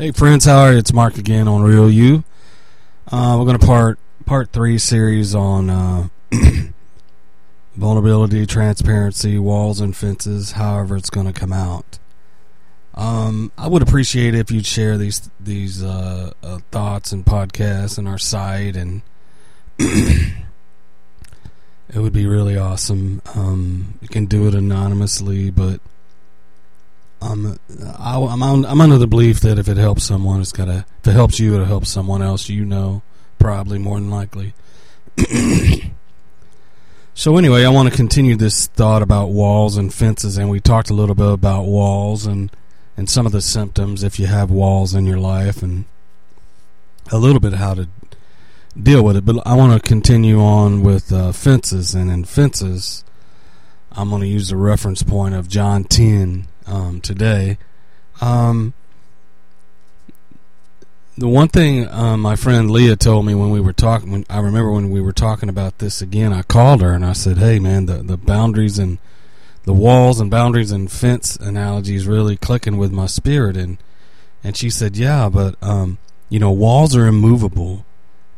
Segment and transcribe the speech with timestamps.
[0.00, 0.78] Hey friends, how are you?
[0.78, 2.24] It's Mark again on Real You.
[3.12, 6.08] Uh, we're going to part part three series on uh,
[7.76, 10.52] vulnerability, transparency, walls and fences.
[10.52, 11.98] However, it's going to come out.
[12.94, 18.06] Um, I would appreciate if you'd share these these uh, uh thoughts and podcasts on
[18.06, 19.02] our site, and
[19.78, 20.32] it
[21.96, 23.20] would be really awesome.
[23.34, 25.82] Um, you can do it anonymously, but
[27.22, 27.58] I'm
[27.98, 30.86] I, am i I'm under the belief that if it helps someone, it's gotta.
[31.00, 32.48] If it helps you, it'll help someone else.
[32.48, 33.02] You know,
[33.38, 34.54] probably more than likely.
[37.14, 40.90] so anyway, I want to continue this thought about walls and fences, and we talked
[40.90, 42.50] a little bit about walls and
[42.96, 45.84] and some of the symptoms if you have walls in your life, and
[47.12, 47.88] a little bit how to
[48.80, 49.26] deal with it.
[49.26, 53.04] But I want to continue on with uh, fences, and in fences,
[53.92, 57.58] I'm going to use the reference point of John 10 um, today.
[58.20, 58.74] Um,
[61.18, 64.38] the one thing uh, my friend Leah told me when we were talking, when I
[64.38, 67.58] remember when we were talking about this again, I called her and I said, "Hey,
[67.58, 68.98] man, the the boundaries and
[69.64, 73.76] the walls and boundaries and fence analogies really clicking with my spirit." And
[74.42, 75.98] and she said, "Yeah, but um,
[76.30, 77.84] you know, walls are immovable,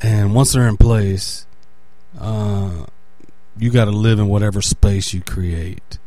[0.00, 1.46] and once they're in place,
[2.20, 2.86] uh,
[3.58, 5.98] you got to live in whatever space you create."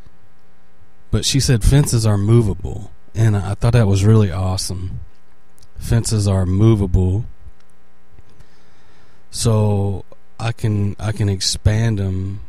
[1.11, 5.01] But she said fences are movable, and I thought that was really awesome.
[5.77, 7.25] Fences are movable,
[9.29, 10.05] so
[10.39, 12.39] I can I can expand them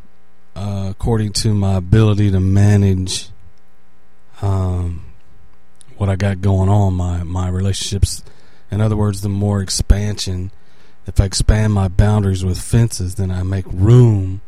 [0.55, 3.29] uh, according to my ability to manage
[4.41, 5.05] um,
[5.97, 8.23] what I got going on my my relationships.
[8.71, 10.51] In other words, the more expansion,
[11.05, 14.41] if I expand my boundaries with fences, then I make room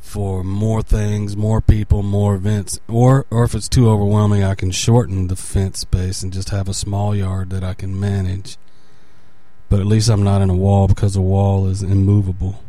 [0.00, 4.70] for more things, more people, more events, or or if it's too overwhelming, I can
[4.70, 8.56] shorten the fence space and just have a small yard that I can manage.
[9.68, 12.62] But at least I'm not in a wall because a wall is immovable.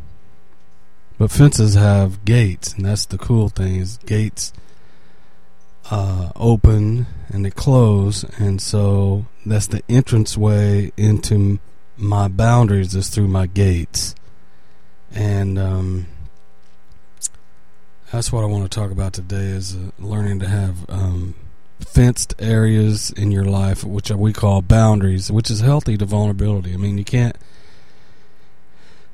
[1.18, 4.52] But fences have gates, and that's the cool thing is gates
[5.90, 11.58] uh, open and they close, and so that's the entrance way into
[11.96, 14.14] my boundaries is through my gates,
[15.12, 16.06] and um,
[18.12, 21.34] that's what I want to talk about today is uh, learning to have um,
[21.80, 26.74] fenced areas in your life, which we call boundaries, which is healthy to vulnerability.
[26.74, 27.36] I mean, you can't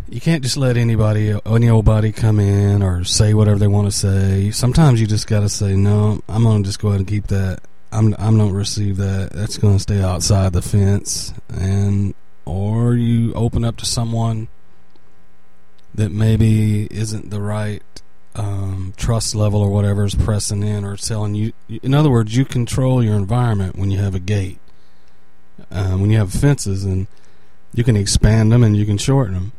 [0.08, 3.86] you can't just let anybody, any old body, come in or say whatever they want
[3.86, 4.50] to say.
[4.50, 7.60] Sometimes you just got to say, no, I'm to just go ahead and keep that.
[7.92, 9.30] I'm I'm not receive that.
[9.32, 12.14] That's to stay outside the fence, and
[12.44, 14.48] or you open up to someone
[15.94, 17.97] that maybe isn't the right
[18.38, 21.52] um, trust level or whatever is pressing in or telling you.
[21.82, 24.60] In other words, you control your environment when you have a gate.
[25.72, 27.08] Uh, when you have fences, and
[27.74, 29.52] you can expand them and you can shorten them.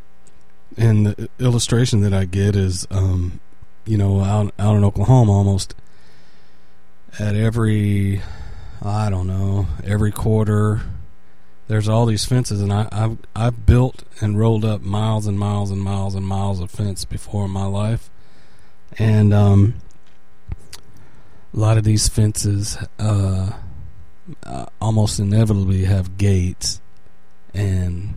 [0.77, 3.41] And the illustration that I get is, um,
[3.85, 5.75] you know, out out in Oklahoma, almost
[7.19, 8.21] at every,
[8.81, 10.81] I don't know, every quarter,
[11.67, 15.69] there's all these fences, and I, I've I've built and rolled up miles and miles
[15.69, 18.09] and miles and miles of fence before in my life
[18.97, 19.75] and um,
[21.53, 23.51] a lot of these fences uh,
[24.43, 26.81] uh, almost inevitably have gates,
[27.53, 28.13] and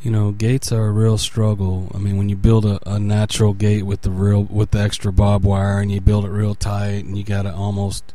[0.00, 1.90] you know gates are a real struggle.
[1.94, 5.12] I mean, when you build a, a natural gate with the real with the extra
[5.12, 8.14] barbed wire, and you build it real tight, and you got to almost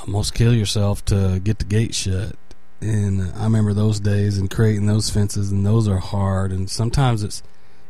[0.00, 2.36] almost kill yourself to get the gate shut.
[2.80, 6.52] And I remember those days and creating those fences, and those are hard.
[6.52, 7.42] And sometimes it's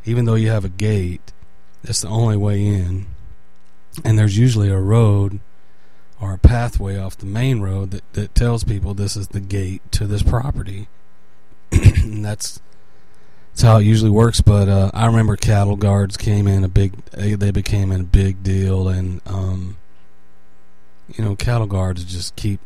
[0.04, 1.32] even though you have a gate,
[1.86, 3.06] that's the only way in.
[4.04, 5.40] And there's usually a road
[6.20, 9.80] or a pathway off the main road that, that tells people this is the gate
[9.92, 10.88] to this property.
[11.72, 12.60] and that's
[13.52, 14.40] that's how it usually works.
[14.40, 17.02] But uh, I remember cattle guards came in a big.
[17.06, 19.78] They became a big deal, and um,
[21.16, 22.60] you know, cattle guards just keep.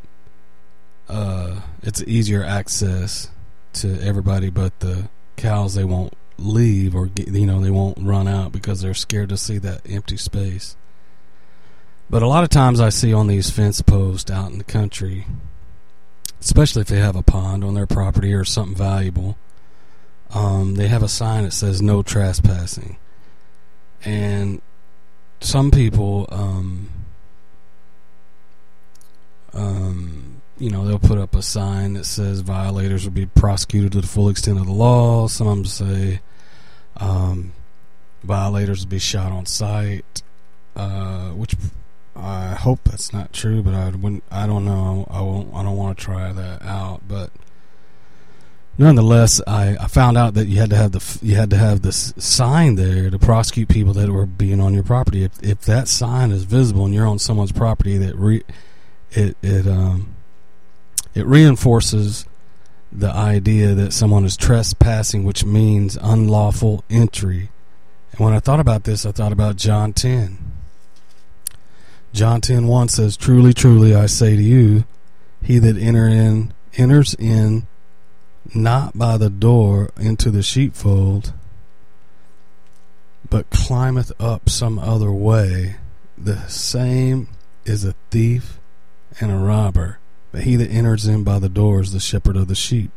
[1.08, 3.31] Uh, it's easier access
[3.75, 8.28] to everybody, but the cows they won't leave or get, you know they won't run
[8.28, 10.76] out because they're scared to see that empty space.
[12.08, 15.26] But a lot of times I see on these fence posts out in the country,
[16.40, 19.38] especially if they have a pond on their property or something valuable,
[20.34, 22.96] um, they have a sign that says "No trespassing,"
[24.04, 24.60] and
[25.40, 26.88] some people, um,
[29.52, 34.00] um, you know, they'll put up a sign that says violators will be prosecuted to
[34.02, 35.26] the full extent of the law.
[35.26, 36.20] Some of them say
[36.96, 37.52] um,
[38.22, 40.22] violators will be shot on sight,
[40.76, 41.56] uh, which
[42.16, 44.25] I hope that's not true, but I wouldn't.
[44.31, 45.06] I don't know.
[45.10, 45.54] I won't.
[45.54, 47.02] I don't want to try that out.
[47.08, 47.31] But
[48.76, 51.82] nonetheless, I, I found out that you had to have the you had to have
[51.82, 55.22] this sign there to prosecute people that were being on your property.
[55.22, 58.43] If if that sign is visible and you're on someone's property, that re,
[59.12, 60.14] it it um
[61.14, 62.26] it reinforces
[62.92, 67.50] the idea that someone is trespassing, which means unlawful entry.
[68.12, 70.38] And when I thought about this, I thought about John 10.
[72.12, 74.84] John 10 1 says, Truly, truly, I say to you,
[75.42, 77.66] he that enter in, enters in
[78.54, 81.32] not by the door into the sheepfold,
[83.28, 85.76] but climbeth up some other way,
[86.19, 87.28] the same
[87.64, 88.58] is a thief
[89.20, 90.00] and a robber.
[90.32, 92.93] But he that enters in by the door is the shepherd of the sheep.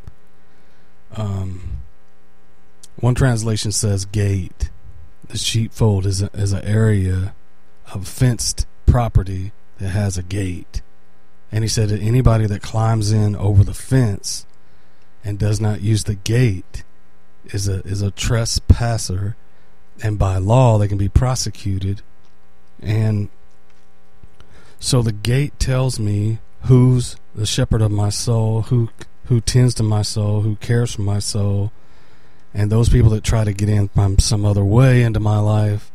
[1.15, 1.81] Um,
[2.95, 4.69] one translation says gate.
[5.27, 7.33] The sheepfold is a, is an area
[7.93, 10.81] of fenced property that has a gate.
[11.51, 14.45] And he said that anybody that climbs in over the fence
[15.23, 16.83] and does not use the gate
[17.45, 19.35] is a is a trespasser
[20.01, 22.01] and by law they can be prosecuted
[22.81, 23.29] and
[24.79, 28.89] so the gate tells me who's the shepherd of my soul, who
[29.27, 31.71] who tends to my soul, who cares for my soul,
[32.53, 35.91] and those people that try to get in from some other way into my life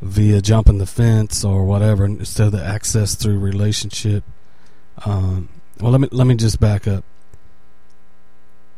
[0.00, 4.24] via jumping the fence or whatever instead of the access through relationship.
[5.04, 5.48] Um,
[5.80, 7.04] well, let me let me just back up.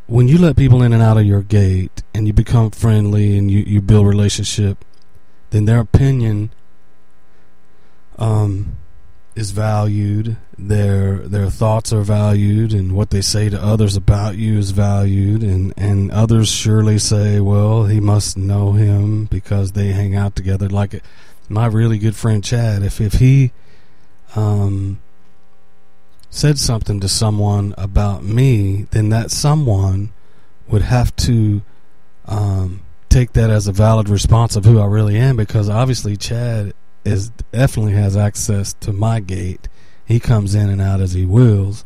[0.07, 3.51] When you let people in and out of your gate and you become friendly and
[3.51, 4.85] you, you build relationship,
[5.51, 6.51] then their opinion
[8.17, 8.77] um,
[9.37, 14.59] is valued, their their thoughts are valued, and what they say to others about you
[14.59, 20.17] is valued, and and others surely say, well, he must know him because they hang
[20.17, 20.69] out together.
[20.69, 21.03] Like
[21.51, 23.53] my really good friend Chad, if if he
[24.35, 25.01] um,
[26.31, 30.13] said something to someone about me, then that someone
[30.67, 31.61] would have to
[32.25, 36.73] um, take that as a valid response of who I really am because obviously Chad
[37.07, 39.69] is definitely has access to my gate.
[40.05, 41.85] He comes in and out as he wills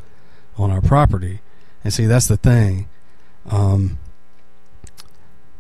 [0.56, 1.40] on our property.
[1.84, 2.88] And see, that's the thing.
[3.46, 3.99] Um,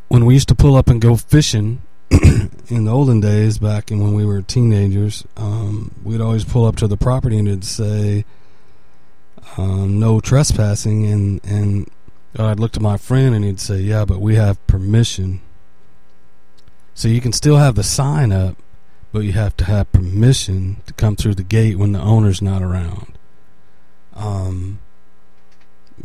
[0.08, 4.14] when we used to pull up and go fishing in the olden days, back when
[4.14, 8.24] we were teenagers, um, we'd always pull up to the property and it'd say
[9.56, 11.90] um, no trespassing, and and
[12.36, 15.40] I'd look to my friend and he'd say, yeah, but we have permission.
[16.94, 18.56] So you can still have the sign up,
[19.12, 22.62] but you have to have permission to come through the gate when the owner's not
[22.62, 23.18] around.
[24.14, 24.78] Um,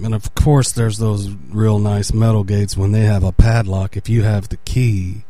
[0.03, 3.95] and of course, there's those real nice metal gates when they have a padlock.
[3.95, 5.23] If you have the key,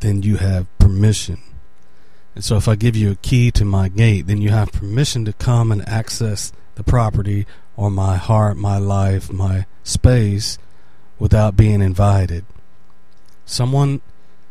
[0.00, 1.38] then you have permission.
[2.34, 5.24] And so, if I give you a key to my gate, then you have permission
[5.24, 7.46] to come and access the property
[7.76, 10.58] or my heart, my life, my space
[11.18, 12.44] without being invited.
[13.44, 14.00] Someone,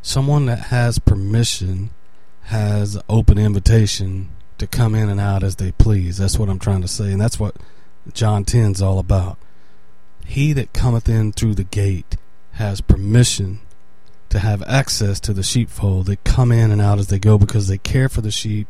[0.02, 1.90] someone that has permission
[2.52, 6.18] has open invitation to come in and out as they please.
[6.18, 7.56] That's what I'm trying to say, and that's what
[8.12, 9.38] John 10 is all about.
[10.26, 12.18] He that cometh in through the gate
[12.54, 13.62] has permission
[14.28, 16.08] to have access to the sheepfold.
[16.08, 18.68] They come in and out as they go because they care for the sheep.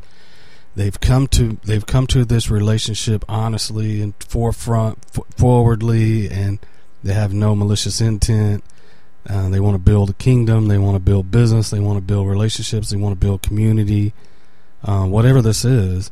[0.76, 5.04] They've come to they've come to this relationship honestly and forefront
[5.36, 6.60] forwardly, and
[7.04, 8.64] they have no malicious intent.
[9.30, 10.68] Uh, they want to build a kingdom.
[10.68, 11.70] They want to build business.
[11.70, 12.90] They want to build relationships.
[12.90, 14.14] They want to build community.
[14.84, 16.12] Uh, whatever this is.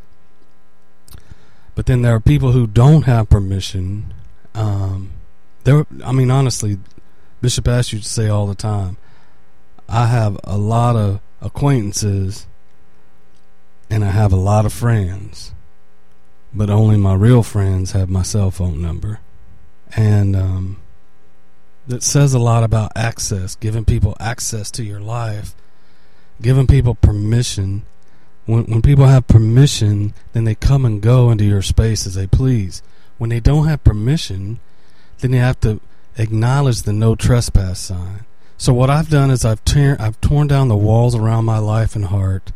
[1.74, 4.14] But then there are people who don't have permission.
[4.54, 5.12] Um,
[5.64, 6.78] there, I mean, honestly,
[7.42, 8.98] Bishop Ash used to say all the time.
[9.88, 12.46] I have a lot of acquaintances,
[13.90, 15.54] and I have a lot of friends,
[16.54, 19.20] but only my real friends have my cell phone number,
[19.96, 20.82] and um,
[21.90, 25.56] that says a lot about access, giving people access to your life,
[26.40, 27.82] giving people permission.
[28.46, 32.28] When when people have permission, then they come and go into your space as they
[32.28, 32.82] please.
[33.18, 34.60] When they don't have permission,
[35.18, 35.82] then you have to
[36.16, 38.26] acknowledge the no trespass sign.
[38.58, 41.96] So what I've done is I've tear, I've torn down the walls around my life
[41.96, 42.52] and heart.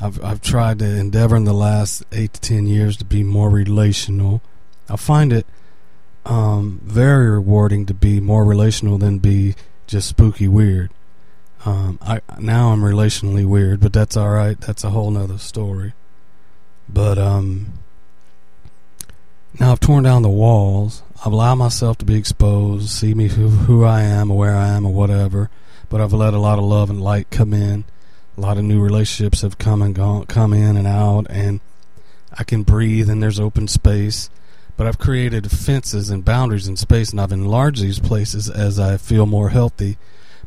[0.00, 3.50] I've I've tried to endeavor in the last eight to ten years to be more
[3.50, 4.40] relational.
[4.88, 5.46] I find it
[6.24, 9.54] um, very rewarding to be more relational than be
[9.86, 10.90] just spooky weird.
[11.64, 14.60] Um, I now I'm relationally weird, but that's all right.
[14.60, 15.94] That's a whole nother story.
[16.88, 17.72] But um,
[19.58, 21.02] now I've torn down the walls.
[21.24, 24.68] I've allowed myself to be exposed, see me who, who I am or where I
[24.68, 25.48] am or whatever.
[25.88, 27.84] But I've let a lot of love and light come in
[28.36, 31.60] A lot of new relationships have come and gone, come in and out, and
[32.36, 34.28] I can breathe and there's open space.
[34.76, 38.96] But I've created fences and boundaries in space, and I've enlarged these places as I
[38.96, 39.98] feel more healthy.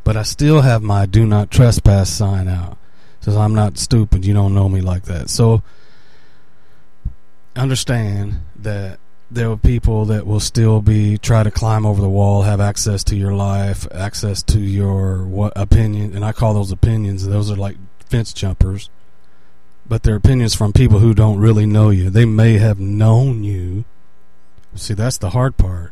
[0.03, 2.77] But I still have my "Do Not Trespass" sign out,
[3.21, 4.25] says I'm not stupid.
[4.25, 5.29] You don't know me like that.
[5.29, 5.63] So
[7.55, 12.43] understand that there are people that will still be try to climb over the wall,
[12.43, 17.25] have access to your life, access to your what opinion, and I call those opinions.
[17.27, 18.89] Those are like fence jumpers,
[19.87, 22.09] but they're opinions from people who don't really know you.
[22.09, 23.85] They may have known you.
[24.77, 25.91] See, that's the hard part.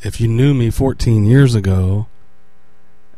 [0.00, 2.06] If you knew me 14 years ago,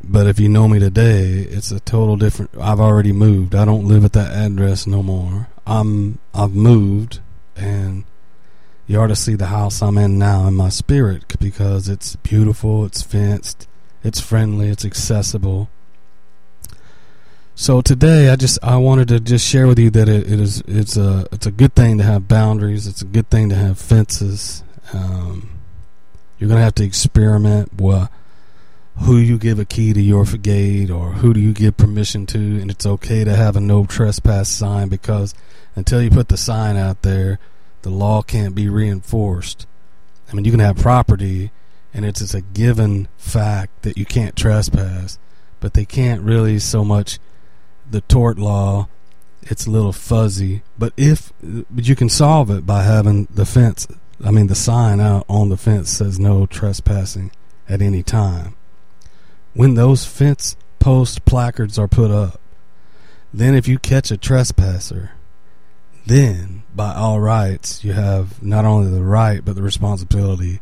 [0.03, 2.53] but if you know me today, it's a total different.
[2.59, 3.55] I've already moved.
[3.55, 5.49] I don't live at that address no more.
[5.67, 7.21] I'm I've moved
[7.57, 8.05] and
[8.87, 12.85] you ought to see the house I'm in now in my spirit because it's beautiful,
[12.85, 13.69] it's fenced,
[14.03, 15.69] it's friendly, it's accessible.
[17.61, 20.63] So today, I just I wanted to just share with you that it, it is
[20.67, 22.87] it's a it's a good thing to have boundaries.
[22.87, 24.65] It's a good thing to have fences.
[24.95, 25.61] Um,
[26.39, 28.09] you're gonna have to experiment with
[29.01, 32.39] who you give a key to your gate or who do you give permission to,
[32.39, 35.35] and it's okay to have a no trespass sign because
[35.77, 37.39] until you put the sign out there,
[37.83, 39.67] the law can't be reinforced.
[40.31, 41.51] I mean, you can have property,
[41.93, 45.19] and it's just a given fact that you can't trespass,
[45.61, 47.19] but they can't really so much.
[47.91, 48.89] The tort law,
[49.43, 53.87] it's a little fuzzy, but if but you can solve it by having the fence.
[54.25, 57.33] I mean, the sign out on the fence says no trespassing
[57.69, 58.55] at any time.
[59.55, 62.41] When those fence post placards are put up,
[63.33, 65.13] then if you catch a trespasser,
[66.07, 70.61] then by all rights you have not only the right but the responsibility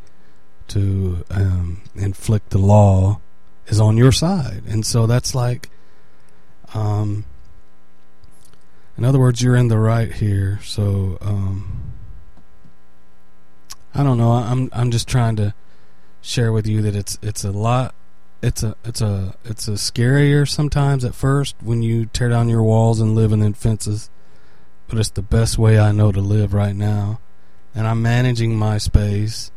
[0.68, 3.20] to um, inflict the law
[3.66, 5.70] is on your side and so that's like
[6.74, 7.24] um,
[8.96, 11.92] in other words you're in the right here so um,
[13.94, 15.54] I don't know I'm I'm just trying to
[16.20, 17.94] share with you that it's it's a lot
[18.42, 22.62] it's a it's a it's a scarier sometimes at first when you tear down your
[22.62, 24.10] walls and live in fences
[24.88, 27.20] but it's the best way I know to live right now.
[27.74, 29.52] And I'm managing my space,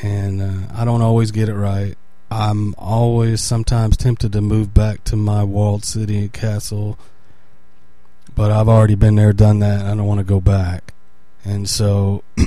[0.00, 1.96] and uh, I don't always get it right.
[2.34, 6.98] I'm always sometimes tempted to move back to my walled city and castle,
[8.34, 9.86] but I've already been there, done that.
[9.86, 10.94] I don't want to go back.
[11.44, 12.24] And so,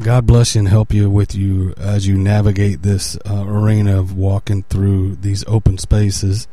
[0.00, 4.16] God bless you and help you with you as you navigate this uh, arena of
[4.16, 6.48] walking through these open spaces.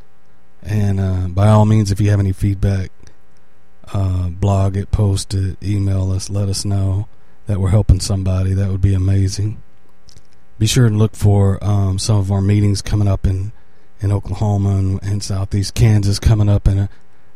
[0.61, 2.91] And uh, by all means, if you have any feedback,
[3.95, 7.07] uh, blog it, post it, email us, let us know
[7.47, 8.53] that we're helping somebody.
[8.53, 9.59] That would be amazing.
[10.57, 13.51] Be sure and look for um, some of our meetings coming up in,
[13.99, 16.87] in Oklahoma and, and Southeast Kansas coming up, and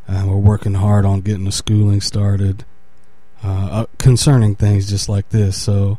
[0.08, 2.66] uh, we're working hard on getting the schooling started
[3.44, 5.58] uh, uh, concerning things just like this.
[5.58, 5.98] So,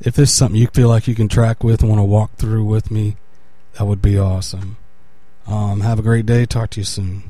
[0.00, 2.36] if this is something you feel like you can track with and want to walk
[2.36, 3.16] through with me,
[3.74, 4.76] that would be awesome.
[5.46, 6.46] Um, have a great day.
[6.46, 7.24] Talk to you soon.